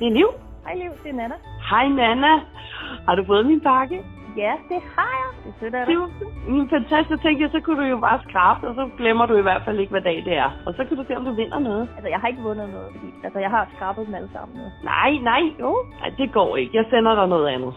[0.00, 0.28] Det er Liv.
[0.64, 1.34] Hej Liv, det er Nana.
[1.70, 2.32] Hej Nana.
[3.06, 4.04] Har du fået min pakke?
[4.36, 5.52] Ja, det har jeg.
[5.60, 5.96] Det er af dig.
[6.48, 7.10] Mm, fantastisk.
[7.10, 9.78] Jeg tænkte, så kunne du jo bare skrabe, og så glemmer du i hvert fald
[9.80, 10.50] ikke, hvad dag det er.
[10.66, 11.88] Og så kan du se, om du vinder noget.
[11.96, 14.64] Altså, jeg har ikke vundet noget, fordi altså, jeg har skrabet dem alle sammen nu.
[14.84, 15.86] Nej, nej, jo.
[16.00, 16.76] Nej, det går ikke.
[16.76, 17.74] Jeg sender dig noget andet.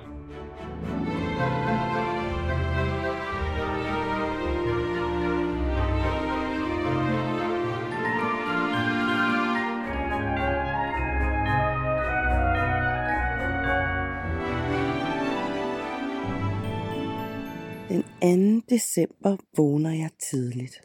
[17.93, 18.65] Den 2.
[18.69, 20.81] december vågner jeg tidligt.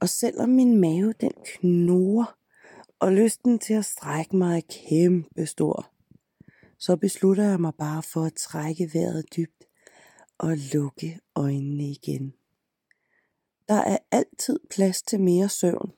[0.00, 2.38] Og selvom min mave den knurrer,
[2.98, 5.92] og lysten til at strække mig er kæmpe stor,
[6.78, 9.64] så beslutter jeg mig bare for at trække vejret dybt
[10.38, 12.34] og lukke øjnene igen.
[13.68, 15.92] Der er altid plads til mere søvn.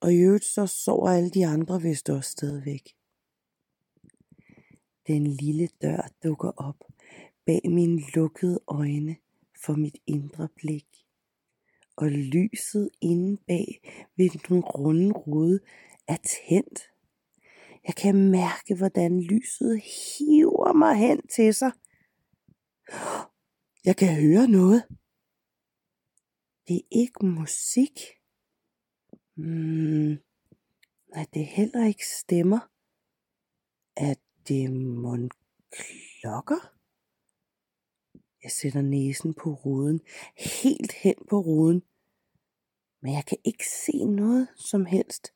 [0.00, 2.96] Og i øvrigt så sover alle de andre vist også stadigvæk.
[5.06, 6.93] Den lille dør dukker op
[7.46, 9.16] bag mine lukkede øjne
[9.64, 10.86] for mit indre blik.
[11.96, 13.66] Og lyset inde bag
[14.16, 15.60] ved den runde rude
[16.08, 16.80] er tændt.
[17.86, 21.72] Jeg kan mærke, hvordan lyset hiver mig hen til sig.
[23.84, 24.84] Jeg kan høre noget.
[26.68, 27.98] Det er ikke musik.
[29.34, 30.18] Hmm.
[31.14, 32.70] Nej, det er heller ikke stemmer.
[33.96, 34.14] Er
[34.48, 35.30] det mon
[35.70, 36.73] klokker?
[38.44, 40.00] Jeg sætter næsen på ruden,
[40.36, 41.82] helt hen på ruden,
[43.02, 45.32] men jeg kan ikke se noget som helst.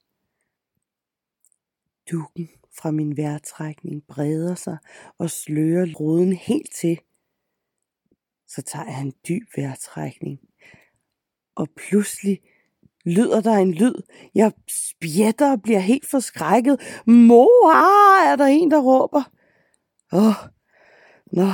[2.11, 2.49] Dukken
[2.79, 4.79] fra min vejrtrækning breder sig
[5.19, 7.01] og slører ruden helt til.
[8.47, 10.41] Så tager jeg en dyb vejrtrækning,
[11.55, 12.41] og pludselig
[13.05, 14.03] lyder der en lyd.
[14.35, 16.81] Jeg spjætter og bliver helt forskrækket.
[17.07, 17.73] Mor,
[18.33, 19.23] er der en, der råber.
[20.13, 20.35] Åh, oh,
[21.33, 21.53] nå,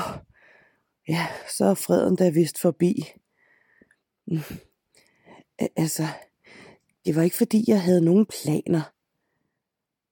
[1.09, 1.27] ja,
[1.57, 3.05] så er freden da vist forbi.
[4.27, 4.39] Mm.
[5.77, 6.03] Altså,
[7.05, 8.95] det var ikke fordi, jeg havde nogen planer.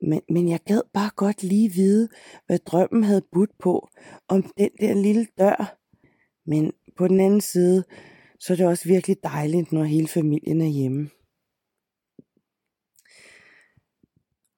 [0.01, 2.09] Men, men jeg gad bare godt lige vide,
[2.47, 3.89] hvad drømmen havde budt på
[4.29, 5.79] om den der lille dør.
[6.45, 7.85] Men på den anden side,
[8.39, 11.11] så er det også virkelig dejligt, når hele familien er hjemme.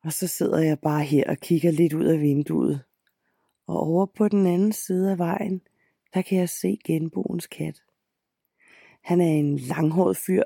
[0.04, 2.80] Og så sidder jeg bare her og kigger lidt ud af vinduet.
[3.66, 5.60] Og over på den anden side af vejen,
[6.14, 7.82] der kan jeg se genboens kat.
[9.02, 10.42] Han er en langhåret fyr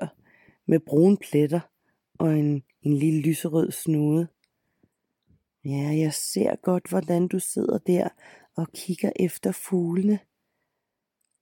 [0.65, 1.59] med brune pletter
[2.19, 4.27] og en, en lille lyserød snude.
[5.65, 8.09] Ja, jeg ser godt, hvordan du sidder der
[8.55, 10.19] og kigger efter fuglene.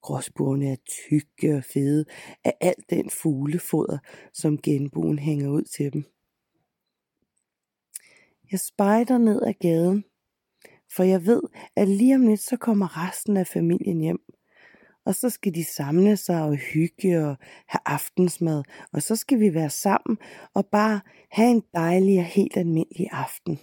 [0.02, 2.06] Gråsbuerne er tykke og fede
[2.44, 3.98] af alt den fuglefoder,
[4.34, 6.04] som genboen hænger ud til dem.
[8.52, 10.06] Jeg spejder ned ad gaden,
[10.96, 11.42] for jeg ved,
[11.76, 14.20] at lige om lidt så kommer resten af familien hjem.
[15.06, 17.36] Og så skal de samle sig og hygge og
[17.68, 20.18] have aftensmad, og så skal vi være sammen
[20.54, 23.60] og bare have en dejlig og helt almindelig aften.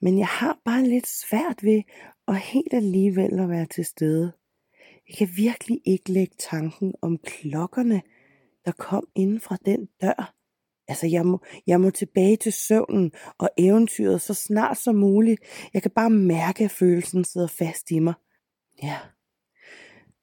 [0.00, 1.82] Men jeg har bare lidt svært ved
[2.28, 4.32] at helt alligevel at være til stede.
[5.08, 8.02] Jeg kan virkelig ikke lægge tanken om klokkerne,
[8.64, 10.39] der kom inden fra den dør.
[10.90, 15.40] Altså, jeg må, jeg må tilbage til søvnen og eventyret så snart som muligt.
[15.74, 18.14] Jeg kan bare mærke, at følelsen sidder fast i mig.
[18.82, 18.96] Ja.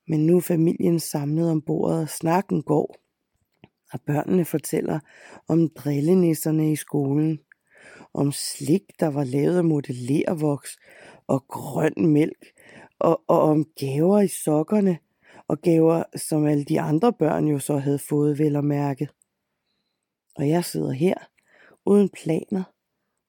[0.07, 2.95] Men nu er familien samlet om bordet, og snakken går.
[3.94, 5.00] Og børnene fortæller
[5.47, 7.39] om drillenisserne i skolen.
[8.13, 10.78] Om slik, der var lavet af modellervoks
[11.28, 12.45] og grøn mælk.
[12.99, 14.97] Og, og om gaver i sokkerne.
[15.47, 19.07] Og gaver, som alle de andre børn jo så havde fået vel at mærke.
[20.38, 21.16] Og jeg sidder her,
[21.86, 22.64] uden planer,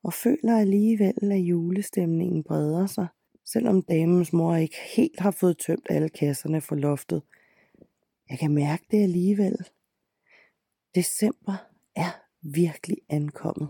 [0.04, 3.06] og føler alligevel, at julestemningen breder sig,
[3.44, 7.22] selvom damens mor ikke helt har fået tømt alle kasserne for loftet.
[8.30, 9.56] Jeg kan mærke det alligevel.
[10.94, 11.56] December
[11.96, 12.10] er
[12.42, 13.68] virkelig ankommet.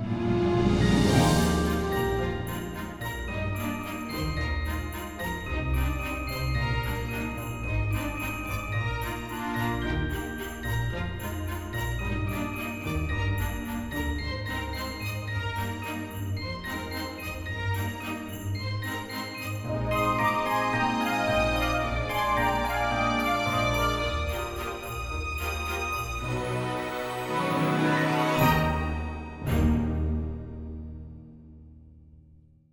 [0.00, 0.37] thank you